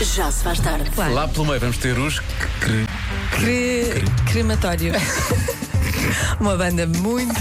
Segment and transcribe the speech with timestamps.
[0.00, 0.90] Já se faz tarde.
[0.90, 1.12] Claro.
[1.14, 2.20] Lá pelo meio vamos ter os
[2.60, 2.86] cre-
[3.32, 4.92] Cre- Crematório.
[6.40, 7.40] Uma banda muito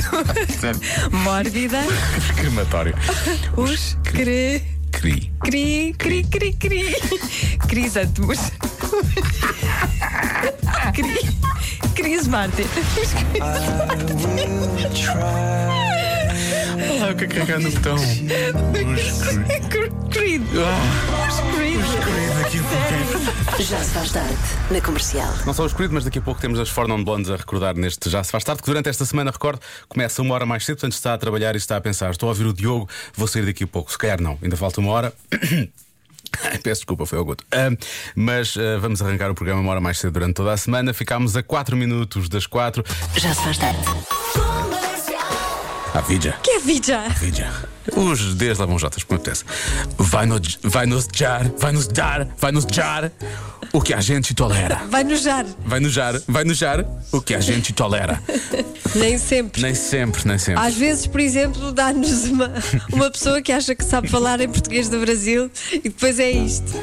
[1.11, 1.79] mórbida.
[2.35, 2.93] crematório.
[3.55, 4.63] Os cre...
[4.91, 5.31] Cri.
[5.41, 6.95] Cri, cri, cri, cri.
[7.67, 8.39] Crisantemos.
[10.93, 11.37] Cri.
[11.93, 12.63] Cris Martin.
[16.99, 17.95] Ah, o que é carregar no botão?
[17.95, 18.07] Os
[19.69, 20.41] cre- Creed.
[23.59, 24.37] Já se faz tarde.
[24.69, 25.33] Na comercial.
[25.45, 27.75] Não são os queridos, mas daqui a pouco temos as Four Non Blondes a recordar
[27.75, 30.75] neste Já Se Faz Tarde, que durante esta semana, recordo, começa uma hora mais cedo,
[30.75, 33.45] portanto está a trabalhar e está a pensar: estou a ouvir o Diogo, vou sair
[33.45, 33.91] daqui a pouco.
[33.91, 35.13] Se calhar não, ainda falta uma hora.
[36.61, 37.43] Peço desculpa, foi ao goto.
[37.51, 37.69] Ah,
[38.15, 40.93] mas ah, vamos arrancar o programa uma hora mais cedo durante toda a semana.
[40.93, 42.83] Ficámos a 4 minutos das 4.
[43.15, 43.79] Já se faz tarde.
[45.97, 46.37] A vida.
[46.43, 47.09] Que é vida?
[47.19, 47.51] Vida.
[47.95, 49.43] Os Ds levam Jotas, como apetece.
[49.97, 53.11] Vai, no, vai nos dar, vai nos dar, vai nos dar
[53.73, 54.79] o que a gente tolera.
[54.91, 55.43] Vai nojar.
[55.65, 58.21] Vai nojar, vai nojar o que a gente tolera.
[58.93, 59.59] Nem sempre.
[59.59, 60.63] Nem sempre, nem sempre.
[60.63, 62.53] Às vezes, por exemplo, dá-nos uma,
[62.93, 66.73] uma pessoa que acha que sabe falar em português do Brasil e depois é isto.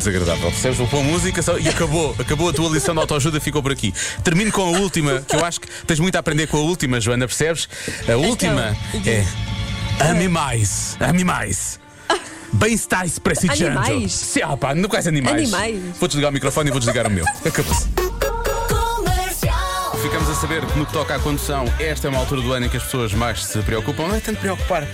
[0.00, 0.50] Desagradável.
[0.50, 0.78] Percebes?
[0.78, 2.16] Vou pôr música só- e acabou.
[2.18, 3.92] Acabou a tua lição de autoajuda, ficou por aqui.
[4.24, 6.98] Termino com a última, que eu acho que tens muito a aprender com a última,
[7.00, 7.68] Joana, percebes?
[8.10, 8.76] A última
[9.06, 9.24] é.
[10.10, 11.78] Ame mais, ame mais.
[12.52, 14.12] Bem-estais para esse Animais?
[14.12, 15.52] Sim, ah, pá, não quais animais.
[15.54, 15.96] Animais.
[16.00, 17.24] Vou desligar o microfone e vou desligar o meu.
[17.44, 17.88] Acabou-se.
[20.02, 22.66] Ficamos a saber que no que toca à condução, esta é uma altura do ano
[22.66, 24.08] em que as pessoas mais se preocupam.
[24.08, 24.88] Não é tanto preocupar,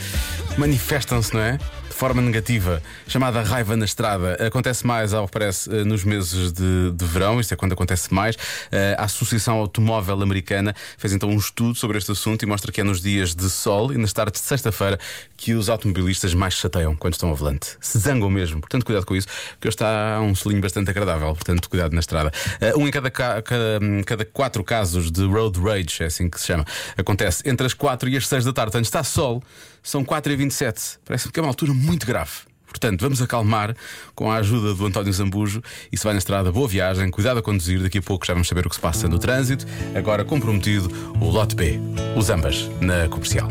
[0.58, 1.58] manifestam-se, não é?
[1.96, 4.34] Forma negativa, chamada raiva na estrada.
[4.46, 8.36] Acontece mais, ao parece, eh, nos meses de, de verão, isto é quando acontece mais.
[8.70, 12.82] Eh, A Associação Automóvel Americana fez então um estudo sobre este assunto e mostra que
[12.82, 14.98] é nos dias de sol e nas tardes de sexta-feira
[15.38, 17.78] que os automobilistas mais chateiam quando estão ao volante.
[17.80, 18.60] Se zangam mesmo.
[18.60, 21.28] Portanto, cuidado com isso, porque hoje está um solinho bastante agradável.
[21.34, 22.30] Portanto, cuidado na estrada.
[22.60, 26.38] Eh, Um em cada, ca- cada, cada quatro casos de road rage, é assim que
[26.38, 28.70] se chama, acontece entre as 4 e as 6 da tarde.
[28.72, 29.42] Portanto, está sol,
[29.86, 32.32] são 4 e 27 Parece-me que é uma altura muito grave.
[32.66, 33.74] Portanto, vamos acalmar
[34.14, 35.62] com a ajuda do António Zambujo.
[35.90, 37.80] E se vai na estrada, boa viagem, cuidado a conduzir.
[37.80, 39.64] Daqui a pouco já vamos saber o que se passa no trânsito.
[39.94, 41.78] Agora, comprometido, o lote B,
[42.16, 43.48] os ambas, na comercial.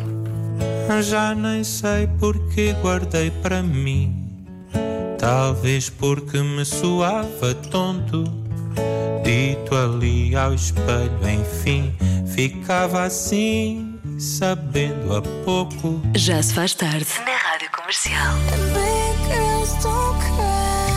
[1.01, 4.13] Já nem sei porque guardei para mim.
[5.18, 8.25] Talvez porque me soava tonto.
[9.24, 11.95] Dito ali ao espelho, enfim,
[12.28, 13.84] ficava assim,
[14.18, 16.02] sabendo a pouco.
[16.16, 17.08] Já se faz tarde.
[17.26, 18.36] Na rádio comercial.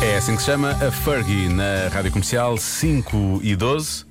[0.03, 4.07] É assim que se chama a Fergie na rádio comercial 5 e 12.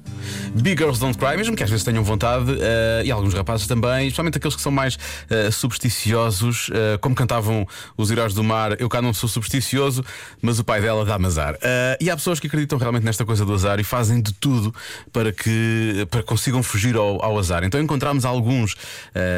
[0.53, 4.07] Big Girls Don't Cry, mesmo que às vezes tenham vontade, eh, e alguns rapazes também,
[4.07, 4.97] especialmente aqueles que são mais
[5.29, 8.79] eh, supersticiosos, eh, como cantavam os heróis do mar.
[8.79, 10.03] Eu cá não sou supersticioso,
[10.41, 11.57] mas o pai dela dá-me azar.
[11.99, 14.73] E há pessoas que acreditam realmente nesta coisa do azar e fazem de tudo
[15.11, 17.63] para que para consigam fugir ao, ao azar.
[17.63, 18.75] Então encontramos alguns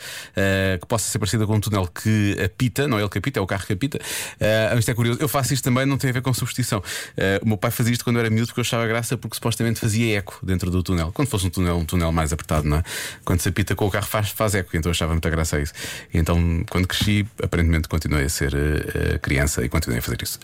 [0.81, 3.43] que possa ser parecida com um túnel que apita, não é ele que apita, é
[3.43, 3.99] o carro que apita.
[4.39, 5.21] Eh, isto é curioso.
[5.21, 6.31] Eu faço isto também, não tem a ver com.
[7.17, 9.35] Eh, o meu pai fazia isto quando eu era miúdo porque eu achava graça porque
[9.35, 11.13] supostamente fazia eco dentro do túnel.
[11.13, 12.83] Quando fosse um túnel, um túnel mais apertado, não é?
[13.25, 15.61] Quando se apita com o carro faz, faz eco, então eu achava muita graça a
[15.61, 15.73] isso.
[16.13, 18.53] E então, quando cresci, aparentemente continuei a ser
[19.23, 20.39] criança e continuei a fazer isso.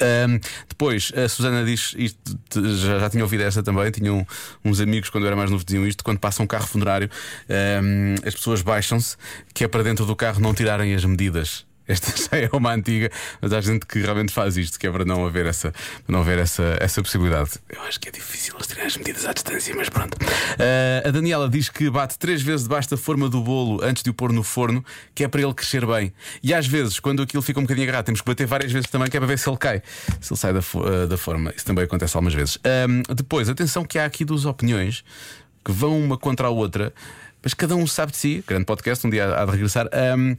[0.68, 2.38] Depois, a Susana diz isto,
[2.76, 3.90] já, já tinha ouvido esta também.
[3.90, 4.26] Tinham
[4.64, 7.10] uns amigos quando eu era mais novo diziam isto: quando passa um carro funerário,
[7.48, 9.16] ahm, as pessoas baixam-se,
[9.54, 11.66] que é para dentro do carro não tirarem as medidas.
[11.88, 13.10] Esta já é uma antiga,
[13.40, 15.72] mas há gente que realmente faz isto, que é para não haver essa,
[16.08, 17.50] não haver essa, essa possibilidade.
[17.68, 20.16] Eu acho que é difícil eles tirarem as medidas à distância, mas pronto.
[20.58, 24.10] Ah, a Daniela diz que bate três vezes debaixo da forma do bolo antes de
[24.10, 24.84] o pôr no forno,
[25.14, 26.12] que é para ele crescer bem.
[26.42, 29.08] E às vezes, quando aquilo fica um bocadinho agarrado, temos que bater várias vezes também,
[29.08, 29.82] que é para ver se ele cai,
[30.20, 31.52] se ele sai da, ah, da forma.
[31.56, 32.58] Isso também acontece algumas vezes.
[32.64, 35.04] Ahm, depois, atenção que há aqui duas opiniões
[35.64, 36.92] que vão uma contra a outra,
[37.42, 38.44] mas cada um sabe de si.
[38.46, 39.84] Grande podcast, um dia há de regressar.
[39.88, 40.36] De-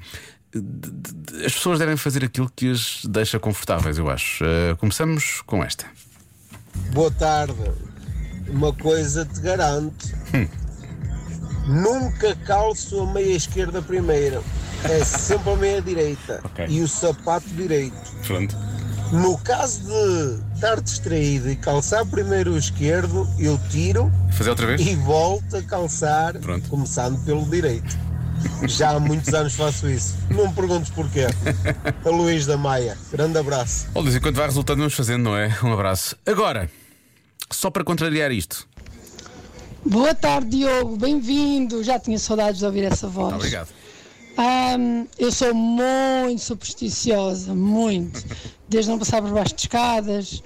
[1.45, 4.43] as pessoas devem fazer aquilo que as deixa confortáveis, eu acho.
[4.43, 5.85] Ah, começamos com esta.
[6.93, 7.53] Boa tarde.
[8.49, 10.07] Uma coisa te garanto.
[11.67, 14.43] Nunca calço a meia esquerda primeiro.
[14.83, 16.41] É sempre a meia direita.
[16.45, 16.65] Ok.
[16.69, 17.95] E o sapato direito.
[18.25, 18.55] Pronto.
[19.11, 24.81] No caso de estar distraído e calçar primeiro o esquerdo, eu tiro Fazer outra vez?
[24.81, 26.67] e volto a calçar, Pronto.
[26.69, 27.97] começando pelo direito.
[28.67, 30.15] Já há muitos anos faço isso.
[30.29, 31.25] Não me perguntes porquê.
[32.05, 32.97] A Luís da Maia.
[33.11, 33.87] Grande abraço.
[33.93, 35.57] Olha, enquanto vai resultando, vamos fazendo, não é?
[35.63, 36.15] Um abraço.
[36.25, 36.69] Agora,
[37.51, 38.67] só para contrariar isto.
[39.85, 40.97] Boa tarde, Diogo.
[40.97, 41.83] Bem-vindo.
[41.83, 43.35] Já tinha saudades de ouvir essa voz.
[43.35, 43.69] Obrigado.
[44.37, 48.23] Ahm, eu sou muito supersticiosa, muito.
[48.69, 50.43] Desde não passar por baixo de escadas,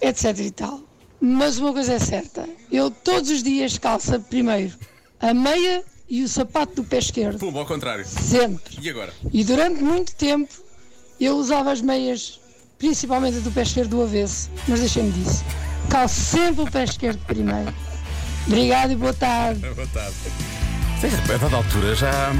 [0.00, 0.80] etc e tal.
[1.20, 4.72] Mas uma coisa é certa: eu todos os dias calço primeiro
[5.20, 7.38] a meia e o sapato do pé esquerdo.
[7.38, 8.04] Pum, ao contrário.
[8.06, 8.78] Sempre.
[8.80, 9.12] E agora?
[9.32, 10.52] E durante muito tempo
[11.20, 12.40] eu usava as meias,
[12.78, 15.44] principalmente a do pé esquerdo do avesso, mas deixei-me disso.
[15.88, 17.72] Calço sempre o pé esquerdo primeiro.
[18.46, 19.60] Obrigado e boa tarde.
[19.60, 20.14] Boa tarde.
[21.00, 22.32] Sim, a dada altura já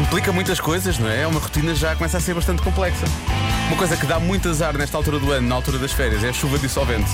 [0.00, 1.22] implica muitas coisas, não é?
[1.22, 3.06] É uma rotina já começa a ser bastante complexa.
[3.68, 6.28] Uma coisa que dá muito azar nesta altura do ano, na altura das férias, é
[6.28, 7.10] a chuva dissolvente.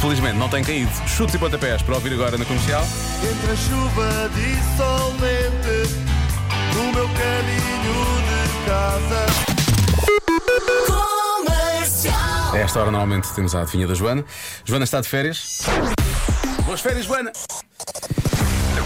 [0.00, 0.90] Felizmente não tem caído.
[1.06, 2.82] Chutes e pontapés para ouvir agora na comercial.
[3.22, 5.94] Entre a chuva dissolvente
[6.74, 9.26] No meu caminho de casa
[12.52, 14.24] A esta hora normalmente temos a adivinha da Joana.
[14.64, 15.60] Joana está de férias.
[16.64, 17.30] Boas férias, Joana!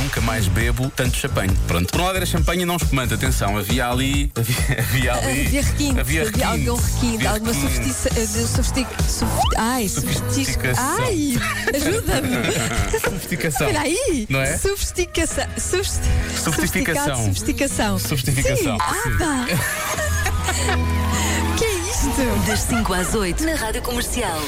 [0.02, 1.56] Nunca mais bebo tanto champanhe.
[1.66, 1.90] Pronto.
[1.90, 3.14] Por um lado era champanhe e não espumante.
[3.14, 4.30] Atenção, havia ali.
[4.36, 5.46] Havia, havia ali.
[5.46, 10.96] Havia requinte, Havia havia algum requinte, alguma eh, sofistic, sof- ai, sofistic, Sofisticação.
[11.00, 11.38] ai,
[11.74, 12.28] ajuda-me.
[13.00, 13.66] Sofisticação.
[13.68, 14.26] Espera aí.
[14.28, 14.56] Não é?
[14.56, 15.44] Sofisticação.
[15.58, 16.00] Sofist,
[16.42, 17.16] Sofisticação.
[17.26, 17.98] Sofisticação.
[17.98, 17.98] Sofisticação.
[18.32, 18.76] Sim.
[18.80, 19.18] Ah, Sim.
[19.18, 19.44] pá.
[21.58, 22.46] que é isto?
[22.46, 24.40] Das 5 às 8 na Rádio Comercial.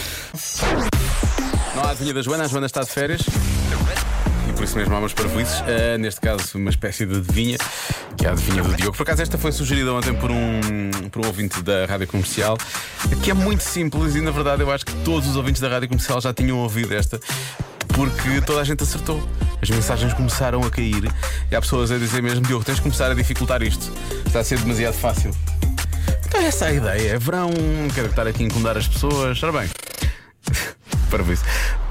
[1.77, 3.21] Não há adivinha da Joana, a Joana está de férias.
[4.49, 5.63] E por isso mesmo há umas parvoices.
[5.63, 7.59] Ah, neste caso, uma espécie de adivinha,
[8.17, 8.97] que é a adivinha do Diogo.
[8.97, 12.57] Por acaso, esta foi sugerida ontem por um, por um ouvinte da rádio comercial,
[13.23, 15.89] que é muito simples e, na verdade, eu acho que todos os ouvintes da rádio
[15.89, 17.21] comercial já tinham ouvido esta.
[17.89, 19.23] Porque toda a gente acertou.
[19.65, 21.11] As mensagens começaram a cair
[21.51, 23.91] e há pessoas a dizer mesmo: Diogo, tens de começar a dificultar isto.
[24.27, 25.31] Está a ser demasiado fácil.
[26.27, 27.11] Então, essa é a ideia.
[27.13, 27.51] É verão,
[27.95, 29.43] quero estar aqui a incomodar as pessoas.
[29.43, 29.71] Ora bem,
[31.09, 31.43] para isso.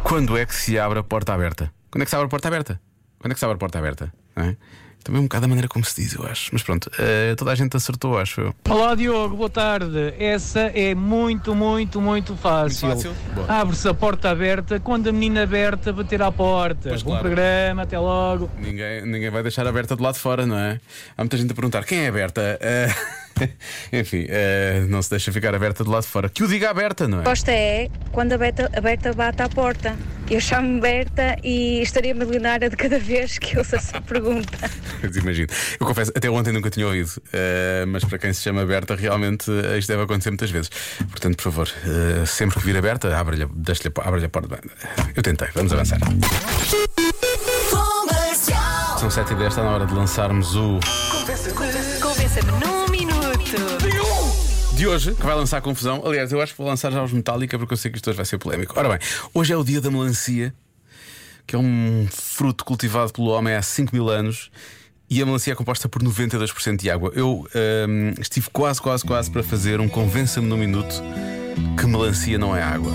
[0.03, 1.74] Quando é que se abre a porta aberta?
[1.89, 2.80] Quando é que se abre a porta aberta?
[3.18, 4.13] Quando é que se abre a porta aberta?
[4.36, 4.56] É?
[5.04, 6.50] Também um bocado a maneira como se diz, eu acho.
[6.54, 8.56] Mas pronto, eh, toda a gente acertou, acho eu.
[8.70, 10.14] Olá Diogo, boa tarde.
[10.18, 12.88] Essa é muito, muito, muito fácil.
[12.88, 13.46] Muito fácil?
[13.48, 16.90] Abre-se a porta aberta quando a menina aberta bater à porta.
[16.90, 17.26] Pois Bom claro.
[17.26, 18.50] programa, até logo.
[18.58, 20.80] Ninguém, ninguém vai deixar a Berta do lado de fora, não é?
[21.18, 22.60] Há muita gente a perguntar quem é a Berta?
[23.92, 26.30] Enfim, eh, não se deixa ficar aberta do lado de fora.
[26.30, 27.24] Que o diga a Berta, não é?
[27.24, 29.96] Gosta é quando a Berta, a Berta bate à porta.
[30.30, 34.58] Eu chamo-me Berta e estaria milionária de cada vez que ouço essa pergunta.
[35.16, 35.48] Imagino.
[35.80, 39.52] Eu confesso, até ontem nunca tinha ouvido, eh, mas para quem se chama Berta, realmente
[39.52, 40.70] eh, isto deve acontecer muitas vezes.
[41.10, 44.60] Portanto, por favor, eh, sempre que vir a Berta, abre-lhe deixe-lhe a- porta.
[45.16, 46.00] Eu tentei, vamos avançar.
[49.00, 50.80] São 7 e 10 está na hora de lançarmos o
[52.02, 52.83] Convença-me num.
[54.84, 56.04] De hoje, que vai lançar confusão.
[56.06, 58.18] Aliás, eu acho que vou lançar já os Metallica porque eu sei que isto hoje
[58.18, 58.78] vai ser polémico.
[58.78, 59.00] Ora bem,
[59.34, 60.54] hoje é o dia da melancia,
[61.48, 64.52] que é um fruto cultivado pelo homem há 5 mil anos.
[65.10, 67.13] E a melancia é composta por 92% de água.
[67.16, 67.48] Eu
[67.88, 71.02] hum, estive quase, quase, quase para fazer um convença-me num minuto
[71.80, 72.92] que melancia não é água.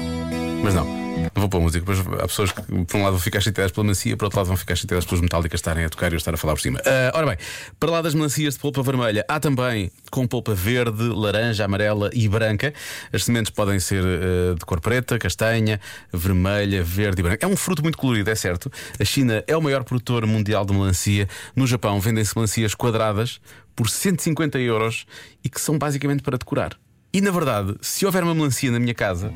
[0.62, 1.84] Mas não, não vou pôr música.
[1.84, 4.46] Depois há pessoas que, por um lado, vão ficar chateadas pela melancia, por outro lado,
[4.46, 6.80] vão ficar chateadas pelas metálicas estarem a tocar e eu estar a falar por cima.
[6.84, 7.36] Ah, ora bem,
[7.78, 12.28] para lá das melancias de polpa vermelha, há também com polpa verde, laranja, amarela e
[12.28, 12.72] branca.
[13.12, 15.80] As sementes podem ser ah, de cor preta, castanha,
[16.12, 17.46] vermelha, verde e branca.
[17.46, 18.70] É um fruto muito colorido, é certo.
[18.98, 21.28] A China é o maior produtor mundial de melancia.
[21.54, 23.40] No Japão, vendem-se melancias quadradas
[23.74, 25.06] por 150 euros
[25.44, 26.76] e que são basicamente para decorar.
[27.12, 29.32] E na verdade, se houver uma melancia na minha casa,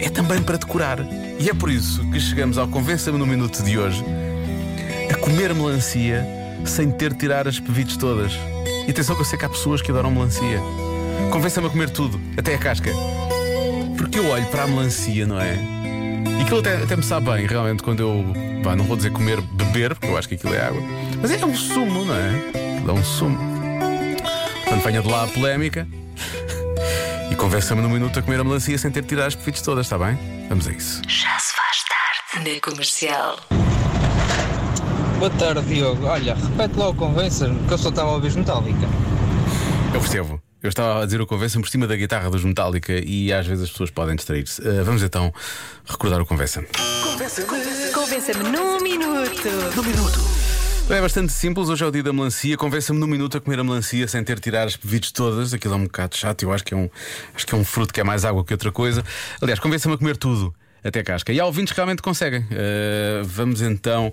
[0.00, 0.98] é também para decorar.
[1.38, 4.04] E é por isso que chegamos ao Convença-me no Minuto de hoje
[5.10, 6.26] a comer melancia
[6.64, 8.32] sem ter de tirar as pevites todas.
[8.86, 10.60] E atenção que eu sei que há pessoas que adoram melancia.
[11.30, 12.90] Convença-me a comer tudo, até a casca.
[13.96, 15.56] Porque eu olho para a melancia, não é?
[16.38, 18.24] E aquilo até, até me sabe bem, realmente, quando eu.
[18.62, 20.82] pá, não vou dizer comer, beber, porque eu acho que aquilo é água.
[21.20, 22.52] Mas é um sumo, não é?
[22.84, 23.38] Dá um sumo.
[24.64, 25.86] Portanto, venha de lá a polémica.
[27.30, 29.86] E convença-me num minuto a comer a melancia sem ter de tirar as pevites todas,
[29.86, 30.18] está bem?
[30.48, 31.02] Vamos a isso.
[31.08, 33.38] Já se faz tarde na comercial.
[35.18, 36.06] Boa tarde, Diogo.
[36.06, 38.86] Olha, repete lá o convencer-me que eu só estava a ouvir Metallica.
[39.92, 40.42] Eu percebo.
[40.62, 43.64] Eu estava a dizer o convença por cima da guitarra dos Metallica e às vezes
[43.64, 44.66] as pessoas podem distrair-se.
[44.66, 45.32] Ah, vamos então
[45.84, 46.66] recordar o convença-me.
[47.92, 49.48] Convença-me num minuto.
[49.76, 50.53] Num minuto.
[50.90, 52.58] É bastante simples, hoje é o dia da melancia.
[52.58, 55.54] Convença-me num minuto a comer a melancia sem ter de tirar as pevites todas.
[55.54, 56.90] Aquilo é um bocado chato, eu acho que é um,
[57.34, 59.02] acho que é um fruto que é mais água que outra coisa.
[59.40, 60.54] Aliás, convença-me a comer tudo.
[60.84, 61.32] Até casca.
[61.32, 62.40] E há ouvintes que realmente conseguem.
[62.40, 64.12] Uh, vamos então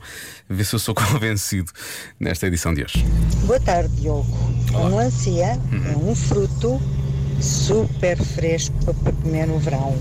[0.50, 1.70] ver se eu sou convencido
[2.18, 3.06] nesta edição de hoje.
[3.46, 4.26] Boa tarde, Diogo.
[4.74, 5.60] A melancia
[5.92, 6.82] é um fruto
[7.42, 9.98] super fresco para comer no verão.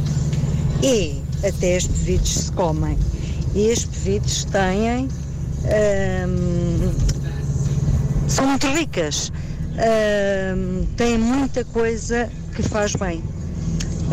[0.81, 2.97] E até as pevites se comem.
[3.57, 5.09] E as pevites têm.
[5.65, 6.93] Hum,
[8.29, 9.33] são muito ricas.
[9.73, 13.23] Hum, têm muita coisa que faz bem.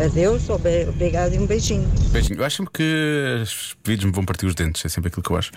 [0.02, 1.88] Adeus, obrigado e um beijinho.
[2.10, 2.38] Beijinho.
[2.38, 4.84] Eu acho sempre que os pevidos me vão partir os dentes.
[4.84, 5.50] É sempre aquilo que eu acho.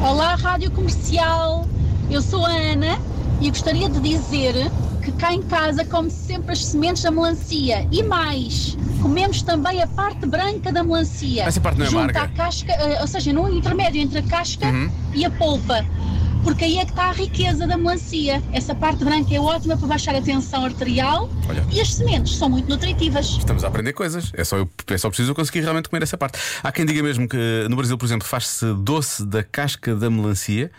[0.00, 1.66] Olá, Rádio Comercial.
[2.10, 3.00] Eu sou a Ana
[3.40, 4.54] e gostaria de dizer
[5.02, 9.86] que cá em casa come sempre as sementes da melancia e mais, comemos também a
[9.86, 11.44] parte branca da melancia.
[11.44, 12.22] Essa parte não é junto amarga?
[12.22, 14.90] à casca, eh, ou seja, no intermédio entre a casca Uhum.
[15.14, 15.84] e a polpa.
[16.44, 18.40] Porque aí é que está a riqueza da melancia.
[18.52, 21.66] Essa parte branca é ótima para baixar a tensão arterial Olha.
[21.70, 23.26] e as sementes são muito nutritivas.
[23.38, 24.30] Estamos a aprender coisas.
[24.34, 26.38] É só, eu, é só preciso eu conseguir realmente comer essa parte.
[26.62, 30.70] Há quem diga mesmo que no Brasil, por exemplo, faz-se doce da casca da melancia.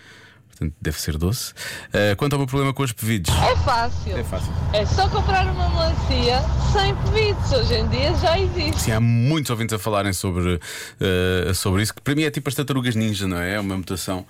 [0.59, 1.53] Portanto, deve ser doce.
[1.87, 3.33] Uh, quanto ao meu problema com os pevidos.
[3.33, 4.17] É fácil.
[4.17, 4.53] É fácil.
[4.73, 6.41] É só comprar uma melancia
[6.73, 7.51] sem pevidos.
[7.53, 8.81] Hoje em dia já existe.
[8.81, 12.49] Sim, há muitos ouvintes a falarem sobre, uh, sobre isso, que para mim é tipo
[12.49, 13.53] as tartarugas ninja, não é?
[13.53, 14.25] É uma mutação.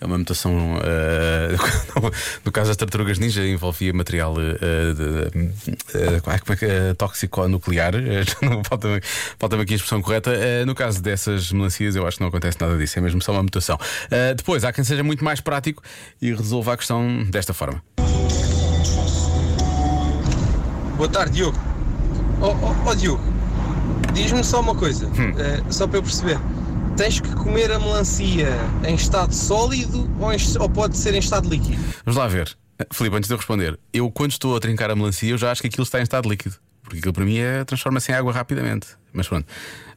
[0.00, 0.76] É uma mutação.
[0.76, 2.10] Uh,
[2.44, 6.94] no caso das tartarugas ninja, envolvia material uh, uh, como é que é?
[6.94, 7.94] tóxico nuclear.
[8.68, 9.00] Falta-me
[9.36, 10.30] falta aqui a expressão correta.
[10.30, 13.32] Uh, no caso dessas melancias, eu acho que não acontece nada disso, é mesmo só
[13.32, 13.76] uma mutação.
[13.76, 15.71] Uh, depois, há quem seja muito mais prático
[16.20, 17.82] e resolva a questão desta forma.
[20.96, 21.58] Boa tarde, Diogo.
[22.40, 23.22] Oh, oh, oh, Diogo,
[24.12, 25.34] diz-me só uma coisa, Hum.
[25.38, 26.38] eh, só para eu perceber.
[26.96, 28.48] Tens que comer a melancia
[28.86, 31.82] em estado sólido ou, em- ou pode ser em estado líquido?
[32.04, 32.54] Vamos lá ver.
[32.92, 35.60] Filipe, antes de eu responder, eu quando estou a trincar a melancia, eu já acho
[35.62, 36.56] que aquilo está em estado líquido.
[36.82, 38.88] Porque aquilo para mim é transforma-se em água rapidamente.
[39.12, 39.46] Mas pronto,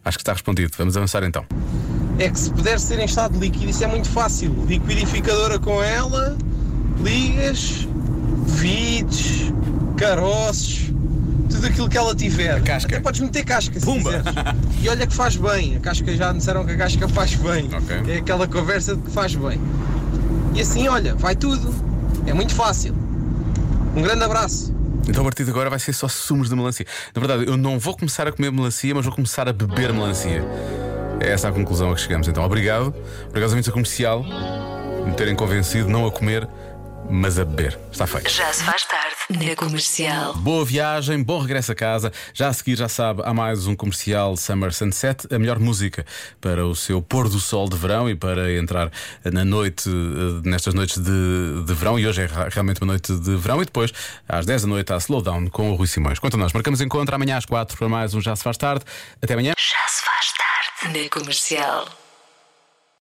[0.05, 0.71] acho que está respondido.
[0.77, 1.45] Vamos avançar então.
[2.17, 4.55] É que se puder ser em estado líquido, isso é muito fácil.
[4.67, 6.37] Liquidificadora com ela,
[7.03, 7.87] ligas,
[8.45, 9.51] vides,
[9.97, 10.91] caroços,
[11.49, 12.61] tudo aquilo que ela tiver.
[12.63, 12.93] casca.
[12.93, 14.11] Até podes meter casca se Pumba!
[14.23, 14.55] quiseres.
[14.81, 15.75] E olha que faz bem.
[15.75, 17.69] A casca já disseram que a casca faz bem.
[18.07, 19.59] É aquela conversa de que faz bem.
[20.53, 21.73] E assim, olha, vai tudo.
[22.25, 22.95] É muito fácil.
[23.95, 24.73] Um grande abraço.
[25.07, 26.85] Então a partir de agora vai ser só sumos de melancia.
[27.13, 30.43] Na verdade, eu não vou começar a comer melancia, mas vou começar a beber melancia.
[31.19, 32.27] É essa a conclusão a que chegamos.
[32.27, 32.93] Então, obrigado.
[33.27, 34.23] Obrigado aos amigos comercial
[35.05, 36.47] por me terem convencido não a comer,
[37.09, 37.77] mas a beber.
[37.91, 38.29] Está feito.
[38.29, 40.33] Já se faz tarde na comercial.
[40.35, 42.11] Boa viagem, bom regresso a casa.
[42.33, 46.05] Já a seguir, já sabe, há mais um comercial Summer Sunset, a melhor música
[46.41, 48.91] para o seu pôr do sol de verão e para entrar
[49.23, 51.99] na noite, eh, nestas noites de, de verão.
[51.99, 53.61] E hoje é realmente uma noite de verão.
[53.61, 53.91] E depois,
[54.27, 56.19] às 10 da noite, há Slowdown com o Rui Simões.
[56.19, 58.83] Quanto a nós, marcamos encontro amanhã às 4 para mais um Já se faz tarde.
[59.21, 59.53] Até amanhã.
[59.57, 59.94] Já se
[60.83, 62.04] na comercial.